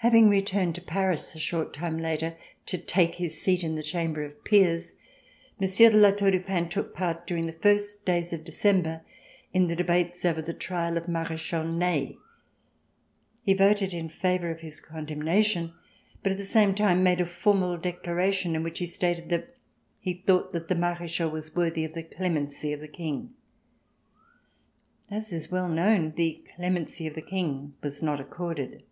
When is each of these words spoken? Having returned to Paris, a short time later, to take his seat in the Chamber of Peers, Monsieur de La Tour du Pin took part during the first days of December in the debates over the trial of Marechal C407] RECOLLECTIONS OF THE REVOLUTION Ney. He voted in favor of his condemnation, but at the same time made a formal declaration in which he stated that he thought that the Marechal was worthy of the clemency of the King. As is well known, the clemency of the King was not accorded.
Having 0.00 0.28
returned 0.28 0.74
to 0.76 0.80
Paris, 0.80 1.34
a 1.34 1.40
short 1.40 1.74
time 1.74 1.98
later, 1.98 2.36
to 2.66 2.78
take 2.78 3.16
his 3.16 3.40
seat 3.42 3.64
in 3.64 3.74
the 3.74 3.82
Chamber 3.82 4.22
of 4.22 4.44
Peers, 4.44 4.94
Monsieur 5.58 5.90
de 5.90 5.96
La 5.96 6.12
Tour 6.12 6.30
du 6.30 6.38
Pin 6.38 6.68
took 6.68 6.94
part 6.94 7.26
during 7.26 7.46
the 7.46 7.52
first 7.54 8.04
days 8.06 8.32
of 8.32 8.44
December 8.44 9.00
in 9.52 9.66
the 9.66 9.74
debates 9.74 10.24
over 10.24 10.40
the 10.40 10.54
trial 10.54 10.96
of 10.96 11.08
Marechal 11.08 11.34
C407] 11.64 11.80
RECOLLECTIONS 11.80 12.14
OF 12.14 12.14
THE 12.14 12.14
REVOLUTION 12.14 12.14
Ney. 12.14 12.18
He 13.42 13.54
voted 13.54 13.92
in 13.92 14.08
favor 14.08 14.50
of 14.52 14.60
his 14.60 14.78
condemnation, 14.78 15.72
but 16.22 16.30
at 16.30 16.38
the 16.38 16.44
same 16.44 16.72
time 16.72 17.02
made 17.02 17.20
a 17.20 17.26
formal 17.26 17.76
declaration 17.76 18.54
in 18.54 18.62
which 18.62 18.78
he 18.78 18.86
stated 18.86 19.28
that 19.30 19.56
he 19.98 20.14
thought 20.24 20.52
that 20.52 20.68
the 20.68 20.76
Marechal 20.76 21.28
was 21.30 21.56
worthy 21.56 21.84
of 21.84 21.94
the 21.94 22.04
clemency 22.04 22.72
of 22.72 22.78
the 22.78 22.86
King. 22.86 23.34
As 25.10 25.32
is 25.32 25.50
well 25.50 25.68
known, 25.68 26.12
the 26.14 26.44
clemency 26.54 27.08
of 27.08 27.16
the 27.16 27.22
King 27.22 27.74
was 27.82 28.04
not 28.04 28.20
accorded. 28.20 28.84